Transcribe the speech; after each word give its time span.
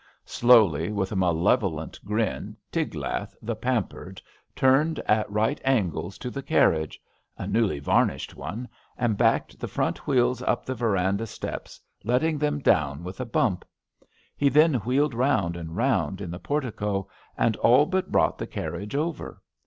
Slowly, 0.25 0.91
with 0.91 1.11
a 1.11 1.15
malev 1.15 1.59
olent 1.59 2.03
grin, 2.03 2.57
Tiglath, 2.71 3.35
the 3.39 3.55
pampered, 3.55 4.19
turned 4.55 4.97
at 5.05 5.29
right 5.31 5.61
angles 5.63 6.17
to 6.17 6.31
the 6.31 6.41
carriage— 6.41 6.99
a 7.37 7.45
newly 7.45 7.77
varnished 7.77 8.35
one— 8.35 8.67
and 8.97 9.15
backed 9.15 9.59
the 9.59 9.67
front 9.67 10.07
wheels 10.07 10.41
up 10.41 10.65
the 10.65 10.73
verandah 10.73 11.27
steps, 11.27 11.79
letting 12.03 12.39
them 12.39 12.57
down 12.57 13.03
with 13.03 13.21
a 13.21 13.25
bump. 13.25 13.63
He 14.35 14.49
then 14.49 14.73
wheeled 14.73 15.13
round 15.13 15.55
and 15.55 15.75
round 15.77 16.19
in 16.19 16.31
the 16.31 16.39
portico, 16.39 17.07
and 17.37 17.55
all 17.57 17.85
but 17.85 18.11
brought 18.11 18.39
the 18.39 18.47
carriage 18.47 18.95
over. 18.95 19.39